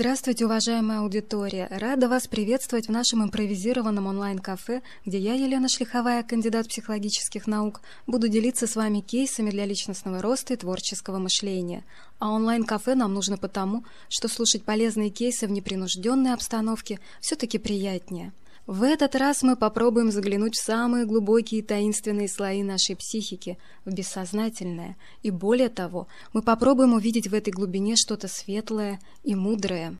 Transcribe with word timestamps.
Здравствуйте, 0.00 0.46
уважаемая 0.46 1.00
аудитория! 1.00 1.68
Рада 1.70 2.08
вас 2.08 2.26
приветствовать 2.26 2.86
в 2.86 2.90
нашем 2.90 3.22
импровизированном 3.22 4.06
онлайн-кафе, 4.06 4.80
где 5.04 5.18
я, 5.18 5.34
Елена 5.34 5.68
Шлиховая, 5.68 6.22
кандидат 6.22 6.68
психологических 6.68 7.46
наук, 7.46 7.82
буду 8.06 8.28
делиться 8.28 8.66
с 8.66 8.76
вами 8.76 9.00
кейсами 9.00 9.50
для 9.50 9.66
личностного 9.66 10.22
роста 10.22 10.54
и 10.54 10.56
творческого 10.56 11.18
мышления. 11.18 11.84
А 12.18 12.30
онлайн-кафе 12.30 12.94
нам 12.94 13.12
нужно 13.12 13.36
потому, 13.36 13.84
что 14.08 14.28
слушать 14.28 14.64
полезные 14.64 15.10
кейсы 15.10 15.46
в 15.46 15.50
непринужденной 15.50 16.32
обстановке 16.32 16.98
все-таки 17.20 17.58
приятнее. 17.58 18.32
В 18.66 18.82
этот 18.82 19.16
раз 19.16 19.42
мы 19.42 19.56
попробуем 19.56 20.10
заглянуть 20.12 20.54
в 20.54 20.62
самые 20.62 21.06
глубокие 21.06 21.62
таинственные 21.62 22.28
слои 22.28 22.62
нашей 22.62 22.94
психики, 22.94 23.58
в 23.84 23.92
бессознательное, 23.92 24.96
и 25.22 25.30
более 25.30 25.68
того, 25.68 26.06
мы 26.32 26.42
попробуем 26.42 26.92
увидеть 26.92 27.28
в 27.28 27.34
этой 27.34 27.50
глубине 27.50 27.96
что-то 27.96 28.28
светлое 28.28 29.00
и 29.24 29.34
мудрое. 29.34 29.96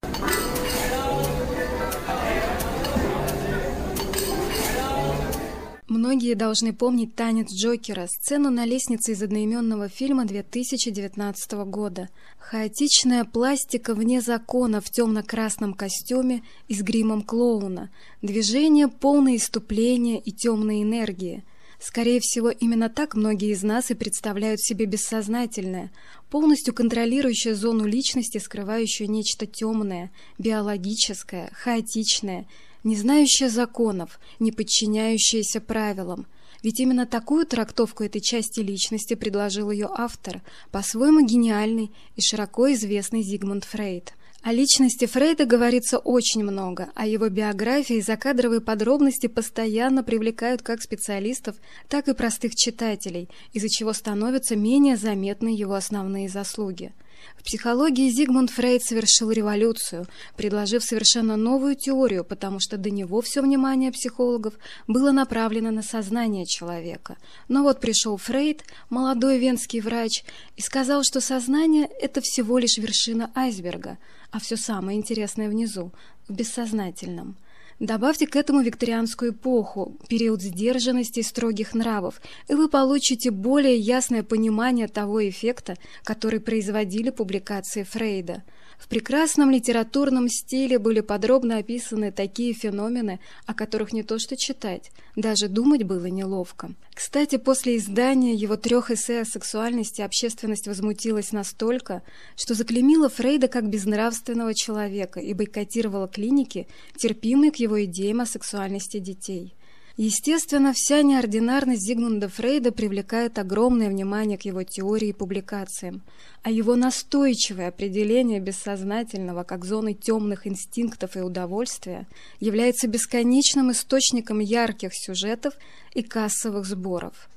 Многие 5.91 6.35
должны 6.35 6.73
помнить 6.73 7.17
танец 7.17 7.53
Джокера, 7.53 8.07
сцену 8.07 8.49
на 8.49 8.65
лестнице 8.65 9.11
из 9.11 9.25
одноименного 9.25 9.89
фильма 9.89 10.25
2019 10.25 11.53
года. 11.67 12.09
Хаотичная 12.39 13.25
пластика 13.25 13.97
вне 13.97 14.21
закона 14.21 14.81
в 14.81 14.89
темно-красном 14.89 15.75
костюме 15.75 16.45
и 16.69 16.75
с 16.75 16.83
гримом 16.83 17.23
клоуна. 17.23 17.91
Движение 18.23 18.87
полное 18.87 19.35
иступления 19.35 20.21
и 20.21 20.31
темной 20.31 20.85
энергии. 20.85 21.43
Скорее 21.81 22.21
всего, 22.21 22.51
именно 22.51 22.89
так 22.91 23.15
многие 23.15 23.53
из 23.53 23.63
нас 23.63 23.91
и 23.91 23.95
представляют 23.95 24.61
себе 24.61 24.85
бессознательное, 24.85 25.91
полностью 26.31 26.75
контролирующее 26.75 27.55
зону 27.55 27.87
личности, 27.87 28.39
скрывающую 28.39 29.11
нечто 29.11 29.47
темное, 29.47 30.11
биологическое, 30.39 31.51
хаотичное– 31.55 32.47
не 32.85 32.97
знающая 32.97 33.49
законов, 33.49 34.19
не 34.39 34.53
подчиняющаяся 34.53 35.61
правилам. 35.61 36.27
Ведь 36.63 36.81
именно 36.81 37.07
такую 37.07 37.47
трактовку 37.47 38.05
этой 38.05 38.21
части 38.21 38.61
личности 38.61 39.15
предложил 39.15 39.71
ее 39.71 39.89
автор, 39.91 40.43
по-своему 40.71 41.25
гениальный 41.25 41.91
и 42.17 42.21
широко 42.21 42.73
известный 42.73 43.23
Зигмунд 43.23 43.65
Фрейд. 43.65 44.13
О 44.43 44.53
личности 44.53 45.05
Фрейда 45.05 45.45
говорится 45.45 45.99
очень 45.99 46.43
много, 46.43 46.91
а 46.95 47.07
его 47.07 47.29
биографии 47.29 47.97
и 47.97 48.01
закадровые 48.01 48.63
подробности 48.63 49.27
постоянно 49.27 50.03
привлекают 50.03 50.63
как 50.63 50.81
специалистов, 50.81 51.57
так 51.89 52.09
и 52.09 52.15
простых 52.15 52.55
читателей, 52.55 53.29
из-за 53.53 53.69
чего 53.69 53.93
становятся 53.93 54.57
менее 54.57 54.97
заметны 54.97 55.49
его 55.49 55.75
основные 55.75 56.31
заслуги. 56.31 56.95
В 57.37 57.43
психологии 57.43 58.11
Зигмунд 58.11 58.51
Фрейд 58.51 58.83
совершил 58.83 59.31
революцию, 59.31 60.07
предложив 60.37 60.85
совершенно 60.85 61.37
новую 61.37 61.75
теорию, 61.75 62.25
потому 62.25 62.61
что 62.61 62.77
до 62.77 62.91
него 62.91 63.21
все 63.23 63.41
внимание 63.41 63.93
психологов 63.93 64.55
было 64.87 65.11
направлено 65.11 65.71
на 65.71 65.83
сознание 65.83 66.47
человека. 66.47 67.17
Но 67.49 67.63
вот 67.63 67.81
пришел 67.81 68.17
Фрейд, 68.17 68.65
молодой 68.91 69.39
венский 69.39 69.81
врач, 69.81 70.23
и 70.57 70.63
сказал, 70.63 71.03
что 71.03 71.21
сознание– 71.21 71.89
это 72.01 72.21
всего 72.21 72.59
лишь 72.59 72.77
вершина 72.77 73.31
айсберга, 73.35 73.99
а 74.31 74.39
все 74.39 74.57
самое 74.57 74.99
интересное 74.99 75.49
внизу, 75.49 75.93
в 76.29 76.35
бессознательном– 76.35 77.37
Добавьте 77.81 78.27
к 78.27 78.37
этому 78.37 78.61
викторианскую 78.61 79.33
эпоху, 79.33 79.97
период 80.07 80.43
сдержанности 80.43 81.21
и 81.21 81.23
строгих 81.23 81.73
нравов, 81.73 82.21
и 82.47 82.55
вы 82.55 82.69
получите 82.69 83.31
более 83.31 83.77
ясное 83.77 84.23
понимание 84.23 84.87
того 84.87 85.27
эффекта, 85.27 85.77
который 86.05 86.41
производили 86.41 87.09
публикации 87.09 87.83
Фрейда– 87.85 88.43
в 88.81 88.89
прекрасном 88.89 89.51
литературном 89.51 90.29
стиле 90.31 90.79
были 90.79 91.01
подробно 91.01 91.59
описаны 91.59 92.13
такие 92.13 92.55
феномены, 92.55 93.21
о 93.45 93.53
которых 93.53 93.93
не 93.93 94.03
то 94.03 94.19
что 94.19 94.39
читать, 94.39 94.91
даже 95.17 95.49
думать 95.49 95.83
было 95.83 96.07
неловко. 96.07 96.71
Кстати, 96.95 97.37
после 97.37 97.77
издания 97.77 98.35
его 98.35 98.57
трех 98.57 98.91
эссе 98.91 99.21
о 99.21 99.25
сексуальности 99.27 100.01
общественность 100.01 100.67
возмутилась 100.67 101.33
настолько, 101.33 102.03
что 102.37 102.55
заклемила 102.55 103.11
Фрейда 103.11 103.49
как 103.49 103.69
безнравственного 103.69 104.55
человека 104.55 105.21
и 105.21 105.35
бойкотировала 105.35 106.09
клиники, 106.09 106.67
терпимые 106.97 107.53
к 107.53 107.57
его 107.57 107.70
идеям 107.79 108.21
о 108.21 108.27
сексуальности 108.27 108.99
детей. 108.99 109.55
Естественно, 110.03 110.73
вся 110.75 111.03
неординарность 111.03 111.83
Зигмунда 111.83 112.31
Фрейда 112.31 112.73
привлекает 112.73 113.39
огромное 113.39 113.91
внимание 113.91 114.39
к 114.39 114.47
его 114.47 114.63
теории 114.63 115.09
и 115.09 115.13
публикациям, 115.13 116.01
а 116.43 116.51
его 116.51 116.75
настойчивое 116.75 117.69
определение 117.69 118.41
бессознательного 118.41 119.43
как 119.45 119.67
зоны 119.67 119.93
темных 119.93 120.47
инстинктов 120.47 121.17
и 121.17 121.21
удовольствия 121.21 122.07
является 122.39 122.87
бесконечным 122.87 123.73
источником 123.73 124.39
ярких 124.39 124.93
сюжетов 124.95 125.53
и 125.93 126.03
кассовых 126.03 126.65
сборов. 126.65 127.29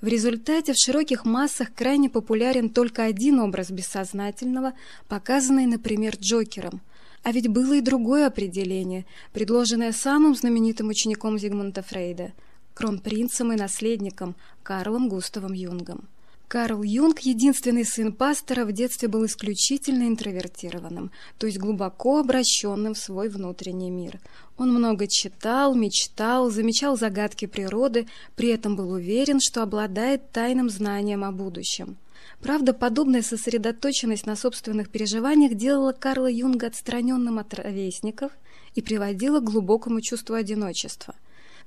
В 0.00 0.06
результате 0.06 0.72
в 0.72 0.76
широких 0.78 1.26
массах 1.26 1.74
крайне 1.74 2.08
популярен 2.08 2.70
только 2.70 3.04
один 3.04 3.40
образ 3.40 3.70
бессознательного, 3.70 4.72
показанный, 5.08 5.66
например, 5.66 6.16
Джокером– 6.18 6.80
а 7.26 7.32
ведь 7.32 7.48
было 7.48 7.74
и 7.74 7.80
другое 7.80 8.28
определение, 8.28 9.04
предложенное 9.32 9.90
самым 9.90 10.36
знаменитым 10.36 10.90
учеником 10.90 11.40
Зигмунда 11.40 11.82
Фрейда, 11.82 12.32
кронпринцем 12.72 13.52
и 13.52 13.56
наследником 13.56 14.36
Карлом 14.62 15.08
Густавом 15.08 15.52
Юнгом. 15.52 16.06
Карл 16.46 16.84
Юнг, 16.84 17.18
единственный 17.18 17.84
сын 17.84 18.12
пастора, 18.12 18.64
в 18.64 18.70
детстве 18.70 19.08
был 19.08 19.26
исключительно 19.26 20.04
интровертированным, 20.06 21.10
то 21.38 21.48
есть 21.48 21.58
глубоко 21.58 22.20
обращенным 22.20 22.94
в 22.94 22.98
свой 22.98 23.28
внутренний 23.28 23.90
мир. 23.90 24.20
Он 24.56 24.72
много 24.72 25.08
читал, 25.08 25.74
мечтал, 25.74 26.48
замечал 26.52 26.96
загадки 26.96 27.46
природы, 27.46 28.06
при 28.36 28.50
этом 28.50 28.76
был 28.76 28.92
уверен, 28.92 29.40
что 29.40 29.64
обладает 29.64 30.30
тайным 30.30 30.70
знанием 30.70 31.24
о 31.24 31.32
будущем. 31.32 31.96
Правда, 32.40 32.74
подобная 32.74 33.22
сосредоточенность 33.22 34.26
на 34.26 34.36
собственных 34.36 34.90
переживаниях 34.90 35.54
делала 35.54 35.92
Карла 35.92 36.30
Юнга 36.30 36.66
отстраненным 36.66 37.38
от 37.38 37.54
ровесников 37.54 38.32
и 38.74 38.82
приводила 38.82 39.40
к 39.40 39.44
глубокому 39.44 40.00
чувству 40.00 40.34
одиночества. 40.34 41.14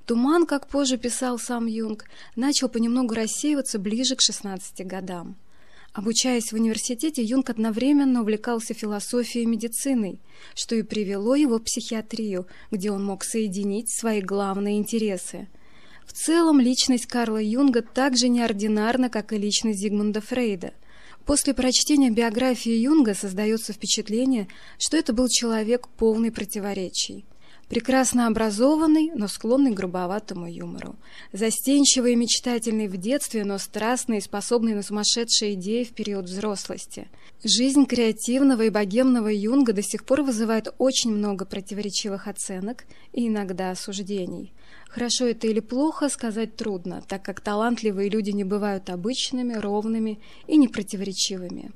Туман, 0.06 0.46
как 0.46 0.68
позже 0.68 0.98
писал 0.98 1.38
сам 1.38 1.66
Юнг, 1.66 2.06
начал 2.36 2.70
понемногу 2.70 3.14
рассеиваться 3.14 3.80
ближе 3.80 4.16
к 4.16 4.22
16 4.22 4.86
годам. 4.86 5.36
Обучаясь 5.94 6.52
в 6.52 6.56
университете, 6.56 7.24
Юнг 7.24 7.50
одновременно 7.50 8.22
увлекался 8.22 8.74
философией 8.74 9.44
и 9.44 9.48
медициной, 9.48 10.20
что 10.56 10.76
и 10.76 10.84
привело 10.84 11.36
его 11.36 11.58
в 11.58 11.64
психиатрию, 11.64 12.48
где 12.72 12.92
он 12.92 13.04
мог 13.04 13.24
соединить 13.24 13.90
свои 13.90 14.22
главные 14.22 14.78
интересы– 14.78 15.48
в 16.10 16.14
целом, 16.14 16.60
личность 16.60 17.06
Карла 17.06 17.38
Юнга 17.38 17.84
так 17.84 18.18
же 18.18 18.30
неординарна, 18.30 19.12
как 19.12 19.32
и 19.32 19.38
личность 19.38 19.78
Зигмунда 19.78 20.22
Фрейда. 20.22 20.74
После 21.24 21.54
прочтения 21.54 22.10
биографии 22.10 22.72
Юнга 22.72 23.14
создается 23.14 23.74
впечатление, 23.74 24.48
что 24.80 24.98
это 24.98 25.14
был 25.14 25.28
человек 25.28 25.88
полный 25.88 26.32
противоречий. 26.32 27.26
Прекрасно 27.70 28.26
образованный, 28.26 29.12
но 29.14 29.28
склонный 29.28 29.72
к 29.72 29.78
грубоватому 29.78 30.52
юмору. 30.52 30.96
Застенчивый 31.34 32.14
и 32.14 32.16
мечтательный 32.16 32.88
в 32.88 32.98
детстве, 32.98 33.46
но 33.46 33.60
страстный 33.60 34.18
и 34.18 34.22
способный 34.22 34.74
на 34.74 34.82
сумасшедшие 34.82 35.54
идеи 35.54 35.84
в 35.84 35.92
период 35.92 36.26
взрослости. 36.26 37.08
Жизнь 37.44 37.86
креативного 37.86 38.64
и 38.64 38.70
богемного 38.72 39.28
Юнга 39.28 39.74
до 39.74 39.84
сих 39.84 40.04
пор 40.04 40.24
вызывает 40.24 40.74
очень 40.80 41.12
много 41.12 41.46
противоречивых 41.46 42.28
оценок 42.28 42.86
и 43.14 43.28
иногда 43.28 43.70
осуждений. 43.70 44.52
Хорошо 44.90 45.28
это 45.28 45.46
или 45.46 45.60
плохо 45.60 46.10
сказать 46.10 46.56
трудно, 46.56 47.04
так 47.08 47.22
как 47.24 47.40
талантливые 47.40 48.10
люди 48.10 48.32
не 48.32 48.44
бывают 48.44 48.90
обычными, 48.90 49.54
ровными 49.54 50.20
и 50.48 50.58
непротиворечивыми. 50.58 51.72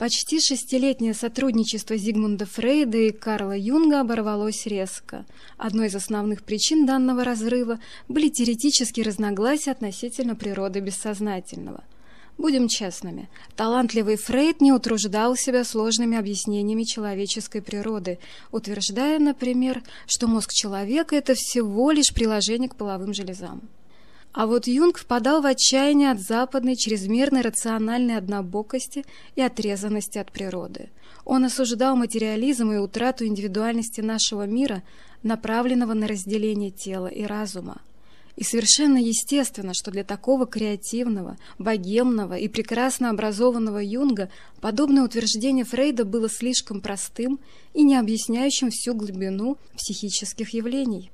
Почти 0.00 0.40
шестилетнее 0.40 1.12
сотрудничество 1.12 1.94
Зигмунда 1.94 2.46
Фрейда 2.46 2.96
и 2.96 3.10
Карла 3.10 3.54
Юнга 3.54 4.00
оборвалось 4.00 4.64
резко. 4.64 5.26
Одной 5.58 5.88
из 5.88 5.94
основных 5.94 6.42
причин 6.42 6.86
данного 6.86 7.22
разрыва 7.22 7.78
были 8.08 8.30
теоретические 8.30 9.04
разногласия 9.04 9.72
относительно 9.72 10.34
природы 10.34 10.80
бессознательного– 10.80 11.84
Будем 12.38 12.68
честными, 12.68 13.28
талантливый 13.54 14.16
Фрейд 14.16 14.62
не 14.62 14.72
утруждал 14.72 15.36
себя 15.36 15.62
сложными 15.62 16.16
объяснениями 16.16 16.84
человеческой 16.84 17.60
природы, 17.60 18.18
утверждая, 18.50 19.18
например, 19.18 19.82
что 20.06 20.26
мозг 20.26 20.50
человека– 20.54 21.14
это 21.16 21.34
всего 21.34 21.90
лишь 21.90 22.14
приложение 22.14 22.70
к 22.70 22.76
половым 22.76 23.12
железам. 23.12 23.68
А 24.32 24.46
вот 24.46 24.68
Юнг 24.68 24.98
впадал 24.98 25.42
в 25.42 25.46
отчаяние 25.46 26.12
от 26.12 26.20
западной 26.20 26.76
чрезмерной 26.76 27.40
рациональной 27.40 28.16
однобокости 28.16 29.04
и 29.34 29.42
отрезанности 29.42 30.18
от 30.18 30.30
природы. 30.30 30.90
Он 31.24 31.44
осуждал 31.44 31.96
материализм 31.96 32.70
и 32.70 32.78
утрату 32.78 33.26
индивидуальности 33.26 34.00
нашего 34.00 34.46
мира, 34.46 34.82
направленного 35.24 35.94
на 35.94 36.06
разделение 36.06 36.70
тела 36.70 37.08
и 37.08 37.24
разума. 37.24 37.80
И 38.36 38.44
совершенно 38.44 38.96
естественно, 38.96 39.72
что 39.74 39.90
для 39.90 40.04
такого 40.04 40.46
креативного, 40.46 41.36
богемного 41.58 42.38
и 42.38 42.48
прекрасно 42.48 43.10
образованного 43.10 43.78
Юнга 43.78 44.30
подобное 44.60 45.02
утверждение 45.02 45.64
Фрейда 45.64 46.04
было 46.04 46.30
слишком 46.30 46.80
простым 46.80 47.40
и 47.74 47.82
не 47.82 47.96
объясняющим 47.96 48.70
всю 48.70 48.94
глубину 48.94 49.58
психических 49.76 50.54
явлений. 50.54 51.10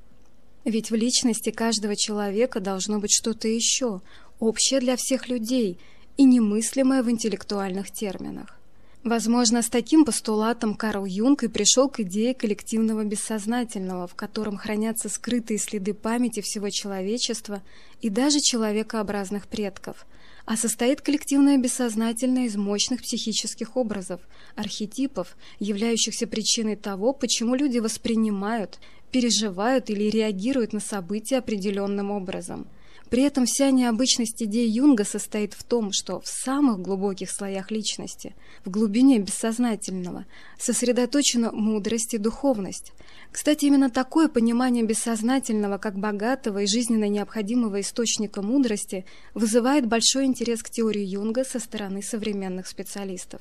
Ведь 0.66 0.90
в 0.90 0.96
личности 0.96 1.50
каждого 1.50 1.94
человека 1.94 2.58
должно 2.58 2.98
быть 2.98 3.12
что-то 3.12 3.46
еще, 3.46 4.00
общее 4.40 4.80
для 4.80 4.96
всех 4.96 5.28
людей 5.28 5.78
и 6.16 6.24
немыслимое 6.24 7.04
в 7.04 7.10
интеллектуальных 7.10 7.92
терминах. 7.92 8.58
Возможно, 9.04 9.62
с 9.62 9.68
таким 9.68 10.04
постулатом 10.04 10.74
Карл 10.74 11.04
Юнг 11.04 11.44
и 11.44 11.48
пришел 11.48 11.88
к 11.88 12.00
идее 12.00 12.34
коллективного 12.34 13.04
бессознательного, 13.04 14.08
в 14.08 14.16
котором 14.16 14.56
хранятся 14.56 15.08
скрытые 15.08 15.58
следы 15.58 15.94
памяти 15.94 16.40
всего 16.40 16.68
человечества 16.70 17.62
и 18.00 18.10
даже 18.10 18.40
человекообразных 18.40 19.46
предков. 19.46 20.04
А 20.46 20.56
состоит 20.56 21.00
коллективное 21.00 21.58
бессознательное 21.58 22.46
из 22.46 22.56
мощных 22.56 23.02
психических 23.02 23.76
образов, 23.76 24.20
архетипов, 24.56 25.36
являющихся 25.60 26.26
причиной 26.26 26.74
того, 26.74 27.12
почему 27.12 27.54
люди 27.54 27.78
воспринимают, 27.78 28.80
переживают 29.10 29.90
или 29.90 30.10
реагируют 30.10 30.72
на 30.72 30.80
события 30.80 31.38
определенным 31.38 32.10
образом– 32.10 32.66
при 33.10 33.22
этом 33.22 33.46
вся 33.46 33.70
необычность 33.70 34.42
идей 34.42 34.68
Юнга 34.68 35.04
состоит 35.04 35.54
в 35.54 35.62
том, 35.62 35.92
что 35.92 36.20
в 36.20 36.26
самых 36.26 36.80
глубоких 36.80 37.30
слоях 37.30 37.70
личности, 37.70 38.34
в 38.64 38.70
глубине 38.70 39.20
бессознательного, 39.20 40.26
сосредоточена 40.58 41.52
мудрость 41.52 42.14
и 42.14 42.18
духовность. 42.18 42.92
Кстати, 43.30 43.66
именно 43.66 43.90
такое 43.90 44.28
понимание 44.28 44.84
бессознательного 44.84 45.78
как 45.78 45.96
богатого 45.96 46.62
и 46.62 46.66
жизненно 46.66 47.08
необходимого 47.08 47.80
источника 47.80 48.42
мудрости 48.42 49.04
вызывает 49.34 49.86
большой 49.86 50.24
интерес 50.24 50.62
к 50.62 50.70
теории 50.70 51.04
Юнга 51.04 51.44
со 51.44 51.60
стороны 51.60 52.02
современных 52.02 52.66
специалистов. 52.66 53.40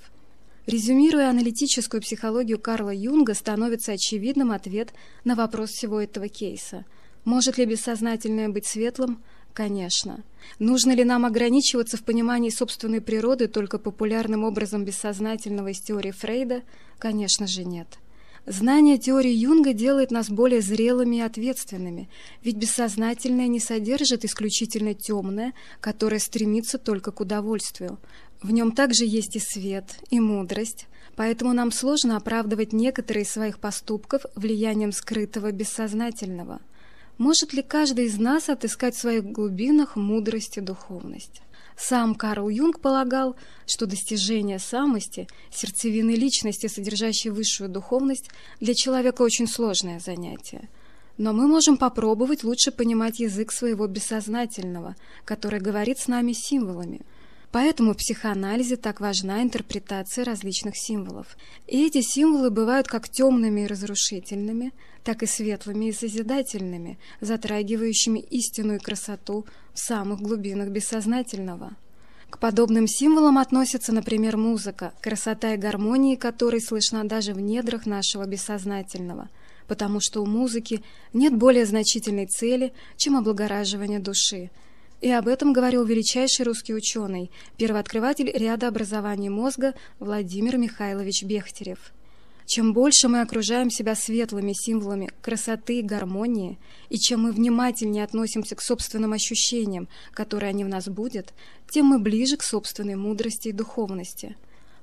Резюмируя 0.68 1.30
аналитическую 1.30 2.02
психологию 2.02 2.60
Карла 2.60 2.94
Юнга, 2.94 3.36
становится 3.36 3.92
очевидным 3.92 4.52
ответ 4.52 4.94
на 5.24 5.36
вопрос 5.36 5.70
всего 5.70 6.02
этого 6.02 6.28
кейса. 6.28 6.86
Может 7.24 7.58
ли 7.58 7.66
бессознательное 7.66 8.50
быть 8.50 8.66
светлым? 8.66 9.24
Конечно. 9.54 10.24
Нужно 10.60 10.92
ли 10.92 11.04
нам 11.04 11.26
ограничиваться 11.26 11.98
в 11.98 12.04
понимании 12.04 12.50
собственной 12.50 13.00
природы 13.00 13.48
только 13.48 13.78
популярным 13.78 14.44
образом 14.44 14.84
бессознательного 14.84 15.70
из 15.70 15.80
теории 15.80 16.12
Фрейда? 16.12 16.64
Конечно 16.98 17.48
же 17.48 17.64
нет. 17.64 18.00
Знание 18.46 19.00
теории 19.00 19.32
Юнга 19.32 19.74
делает 19.74 20.12
нас 20.12 20.30
более 20.30 20.62
зрелыми 20.62 21.18
и 21.18 21.22
ответственными, 21.22 22.10
ведь 22.44 22.58
бессознательное 22.58 23.48
не 23.48 23.60
содержит 23.60 24.24
исключительно 24.24 24.94
темное, 24.94 25.54
которое 25.80 26.20
стремится 26.20 26.78
только 26.78 27.12
к 27.12 27.22
удовольствию. 27.22 27.98
В 28.44 28.52
нем 28.52 28.72
также 28.72 29.06
есть 29.06 29.36
и 29.36 29.40
свет, 29.40 29.98
и 30.12 30.20
мудрость, 30.20 30.88
поэтому 31.16 31.54
нам 31.54 31.72
сложно 31.72 32.18
оправдывать 32.18 32.72
некоторые 32.72 33.24
из 33.24 33.32
своих 33.32 33.60
поступков 33.60 34.26
влиянием 34.36 34.92
скрытого 34.92 35.52
бессознательного– 35.52 36.62
может 37.18 37.54
ли 37.54 37.62
каждый 37.62 38.06
из 38.06 38.18
нас 38.18 38.50
отыскать 38.50 38.94
в 38.94 39.00
своих 39.00 39.24
глубинах 39.24 39.96
мудрость 39.96 40.58
и 40.58 40.62
духовность? 40.62 41.42
Сам 41.78 42.16
Карл 42.16 42.50
Юнг 42.50 42.80
полагал, 42.80 43.36
что 43.66 43.86
достижение 43.86 44.60
самости, 44.60 45.28
сердцевины 45.52 46.12
личности, 46.12 46.68
содержащей 46.68 47.32
высшую 47.32 47.70
духовность, 47.70 48.30
для 48.60 48.74
человека 48.74 49.22
очень 49.22 49.48
сложное 49.48 50.00
занятие. 50.00 50.70
Но 51.18 51.34
мы 51.34 51.48
можем 51.48 51.78
попробовать 51.78 52.44
лучше 52.44 52.72
понимать 52.72 53.20
язык 53.20 53.52
своего 53.52 53.88
бессознательного, 53.88 54.96
который 55.24 55.60
говорит 55.60 56.00
с 56.00 56.08
нами 56.08 56.34
символами– 56.34 57.02
Поэтому 57.56 57.94
в 57.94 57.98
психоанализе 57.98 58.76
так 58.76 59.00
важна 59.00 59.42
интерпретация 59.42 60.26
различных 60.26 60.76
символов. 60.76 61.38
И 61.68 61.88
эти 61.88 62.02
символы 62.02 62.50
бывают 62.50 62.90
как 62.90 63.08
темными 63.08 63.62
и 63.62 63.66
разрушительными, 63.66 64.74
так 65.06 65.24
и 65.24 65.26
светлыми 65.26 65.86
и 65.86 65.94
созидательными, 65.94 67.00
затрагивающими 67.22 68.20
истину 68.20 68.76
и 68.76 68.78
красоту 68.78 69.46
в 69.74 69.80
самых 69.80 70.20
глубинах 70.20 70.68
бессознательного. 70.68 71.78
К 72.30 72.40
подобным 72.40 72.88
символам 72.88 73.38
относится, 73.38 73.94
например, 73.94 74.36
музыка, 74.36 74.94
красота 75.00 75.54
и 75.54 75.58
гармония 75.58 76.18
которой 76.18 76.60
слышна 76.60 77.08
даже 77.08 77.34
в 77.34 77.40
недрах 77.40 77.86
нашего 77.86 78.26
бессознательного, 78.26 79.30
потому 79.66 80.02
что 80.02 80.22
у 80.22 80.26
музыки 80.26 80.84
нет 81.14 81.34
более 81.34 81.66
значительной 81.66 82.26
цели, 82.26 82.74
чем 82.98 83.16
облагораживание 83.16 84.00
души– 84.00 84.52
и 85.06 85.12
об 85.12 85.28
этом 85.28 85.54
говорил 85.54 85.86
величайший 85.86 86.46
русский 86.46 86.74
ученый, 86.74 87.30
первооткрыватель 87.58 88.32
ряда 88.32 88.70
образований 88.70 89.30
мозга 89.30 89.76
Владимир 90.00 90.58
Михайлович 90.58 91.22
Бехтерев. 91.22 91.94
Чем 92.48 92.74
больше 92.74 93.08
мы 93.08 93.22
окружаем 93.22 93.70
себя 93.70 93.94
светлыми 93.94 94.54
символами 94.54 95.12
красоты 95.22 95.78
и 95.78 95.84
гармонии, 95.84 96.58
и 96.90 96.98
чем 96.98 97.22
мы 97.22 97.34
внимательнее 97.34 98.04
относимся 98.04 98.56
к 98.56 98.64
собственным 98.64 99.14
ощущениям, 99.14 99.88
которые 100.12 100.50
они 100.50 100.64
в 100.64 100.70
нас 100.70 100.88
будут, 100.88 101.36
тем 101.70 101.86
мы 101.86 102.00
ближе 102.00 102.36
к 102.38 102.42
собственной 102.42 102.96
мудрости 102.96 103.50
и 103.50 103.52
духовности. 103.52 104.36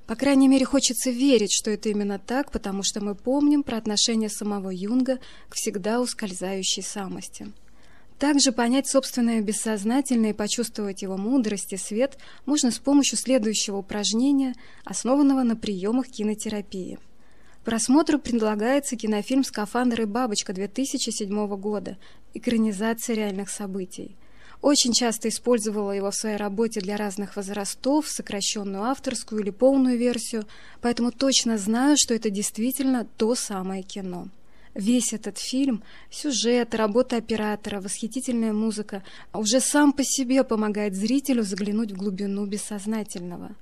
По 0.07 0.15
крайней 0.15 0.47
мере, 0.47 0.65
хочется 0.65 1.11
верить, 1.11 1.51
что 1.53 1.73
это 1.73 1.89
именно 1.89 2.21
так, 2.21 2.53
потому 2.53 2.85
что 2.85 3.03
мы 3.03 3.17
помним 3.17 3.65
про 3.65 3.77
отношение 3.77 4.29
самого 4.29 4.71
Юнга 4.71 5.19
к 5.49 5.57
всегда 5.57 6.01
ускользающей 6.01 6.85
самости. 6.85 7.53
Также 8.23 8.53
понять 8.53 8.87
собственное 8.87 9.41
бессознательное 9.41 10.31
и 10.31 10.33
почувствовать 10.33 11.03
его 11.03 11.17
мудрость 11.17 11.73
и 11.73 11.77
свет 11.77 12.19
можно 12.47 12.71
с 12.71 12.79
помощью 12.79 13.19
следующего 13.19 13.79
упражнения, 13.79 14.55
основанного 14.85 15.43
на 15.43 15.57
приемах 15.57 16.07
кинотерапии. 16.07 17.01
Просмотру 17.65 18.21
предлагается 18.21 18.95
кинофильм 18.95 19.43
«Скафандр 19.43 20.03
и 20.03 20.05
бабочка» 20.05 20.53
2007 20.53 21.57
года, 21.57 21.99
экранизация 22.33 23.17
реальных 23.17 23.51
событий. 23.51 24.15
Очень 24.61 24.93
часто 24.93 25.29
использовала 25.29 25.91
его 25.91 26.13
в 26.13 26.15
своей 26.15 26.37
работе 26.37 26.79
для 26.81 26.97
разных 26.97 27.35
возрастов, 27.35 28.09
сокращенную 28.09 28.85
авторскую 28.85 29.43
или 29.43 29.51
полную 29.51 29.99
версию, 29.99 30.47
поэтому 30.81 31.11
точно 31.11 31.59
знаю, 31.59 31.97
что 31.99 32.15
это 32.15 32.31
действительно 32.31 33.05
то 33.17 33.35
самое 33.35 33.83
кино. 33.83 34.29
Весь 34.75 35.13
этот 35.13 35.39
фильм, 35.39 35.83
сюжет, 36.11 36.75
работа 36.75 37.17
оператора, 37.17 37.81
восхитительная 37.81 38.55
музыка 38.55 39.03
уже 39.35 39.61
сам 39.61 39.93
по 39.93 40.03
себе 40.03 40.45
помогает 40.45 40.95
зрителю 40.95 41.43
заглянуть 41.43 41.93
в 41.93 41.97
глубину 41.97 42.47
бессознательного. 42.47 43.55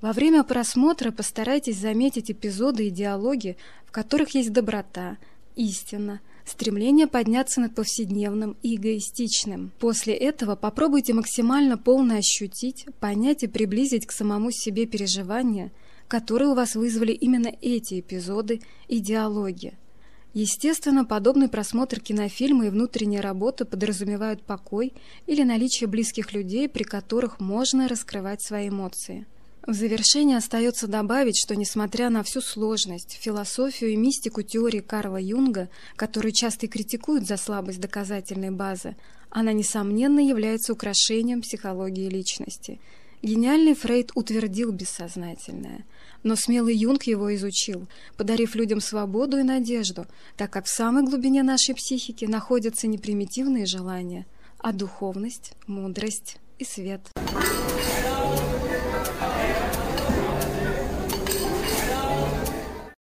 Во 0.00 0.12
время 0.12 0.42
просмотра 0.42 1.10
постарайтесь 1.10 1.78
заметить 1.78 2.30
эпизоды 2.30 2.86
и 2.86 2.90
диалоги, 2.90 3.56
в 3.84 3.92
которых 3.92 4.34
есть 4.34 4.52
доброта, 4.52 5.18
истина, 5.54 6.20
стремление 6.46 7.06
подняться 7.06 7.60
над 7.60 7.74
повседневным 7.74 8.56
и 8.62 8.76
эгоистичным. 8.76 9.70
После 9.78 10.14
этого 10.14 10.56
попробуйте 10.56 11.12
максимально 11.12 11.76
полно 11.76 12.16
ощутить, 12.16 12.86
понять 13.00 13.42
и 13.42 13.48
приблизить 13.48 14.06
к 14.06 14.12
самому 14.12 14.50
себе 14.50 14.86
переживания, 14.86 15.72
которые 16.08 16.48
у 16.48 16.54
вас 16.54 16.74
вызвали 16.74 17.12
именно 17.12 17.52
эти 17.60 18.00
эпизоды 18.00 18.60
и 18.88 18.98
диалоги. 19.00 19.74
Естественно, 20.34 21.04
подобный 21.04 21.48
просмотр 21.48 22.00
кинофильма 22.00 22.66
и 22.66 22.70
внутренняя 22.70 23.22
работа 23.22 23.64
подразумевают 23.64 24.42
покой 24.42 24.92
или 25.26 25.44
наличие 25.44 25.86
близких 25.86 26.32
людей, 26.32 26.68
при 26.68 26.82
которых 26.82 27.38
можно 27.38 27.86
раскрывать 27.86 28.42
свои 28.42 28.68
эмоции. 28.68 29.26
В 29.64 29.72
завершение 29.72 30.36
остается 30.36 30.88
добавить, 30.88 31.38
что 31.38 31.54
несмотря 31.54 32.10
на 32.10 32.24
всю 32.24 32.40
сложность, 32.40 33.16
философию 33.20 33.92
и 33.92 33.96
мистику 33.96 34.42
теории 34.42 34.80
Карла 34.80 35.18
Юнга, 35.18 35.70
которую 35.94 36.32
часто 36.32 36.66
и 36.66 36.68
критикуют 36.68 37.26
за 37.26 37.36
слабость 37.36 37.80
доказательной 37.80 38.50
базы, 38.50 38.96
она, 39.30 39.52
несомненно, 39.52 40.18
является 40.18 40.72
украшением 40.72 41.42
психологии 41.42 42.10
личности. 42.10 42.80
Гениальный 43.24 43.74
Фрейд 43.74 44.12
утвердил 44.14 44.70
бессознательное– 44.70 45.84
но 46.24 46.36
смелый 46.36 46.74
Юнг 46.74 47.04
его 47.04 47.32
изучил, 47.36 47.86
подарив 48.16 48.56
людям 48.56 48.80
свободу 48.80 49.38
и 49.38 49.42
надежду, 49.44 50.06
так 50.36 50.50
как 50.50 50.64
в 50.64 50.70
самой 50.70 51.04
глубине 51.04 51.42
нашей 51.44 51.74
психики 51.74 52.24
находятся 52.24 52.88
не 52.88 52.98
примитивные 52.98 53.66
желания, 53.66 54.26
а 54.58 54.72
духовность, 54.72 55.52
мудрость 55.66 56.38
и 56.58 56.64
свет. 56.64 57.02